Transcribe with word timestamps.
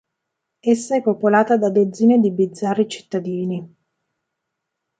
Essa 0.63 0.95
è 0.95 1.01
popolata 1.03 1.57
da 1.57 1.69
dozzine 1.69 2.19
di 2.19 2.31
bizzarri 2.31 2.89
cittadini. 2.89 3.75